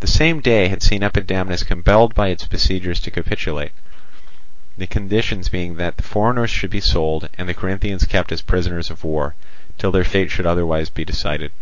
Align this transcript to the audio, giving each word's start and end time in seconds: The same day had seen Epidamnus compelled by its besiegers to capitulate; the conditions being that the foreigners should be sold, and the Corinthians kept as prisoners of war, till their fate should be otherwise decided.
The 0.00 0.06
same 0.06 0.40
day 0.40 0.68
had 0.68 0.82
seen 0.82 1.02
Epidamnus 1.02 1.62
compelled 1.62 2.14
by 2.14 2.28
its 2.28 2.46
besiegers 2.46 3.00
to 3.00 3.10
capitulate; 3.10 3.72
the 4.78 4.86
conditions 4.86 5.50
being 5.50 5.74
that 5.76 5.98
the 5.98 6.02
foreigners 6.02 6.48
should 6.48 6.70
be 6.70 6.80
sold, 6.80 7.28
and 7.36 7.46
the 7.46 7.52
Corinthians 7.52 8.06
kept 8.06 8.32
as 8.32 8.40
prisoners 8.40 8.88
of 8.88 9.04
war, 9.04 9.34
till 9.76 9.92
their 9.92 10.04
fate 10.04 10.30
should 10.30 10.44
be 10.44 10.48
otherwise 10.48 10.88
decided. 10.88 11.52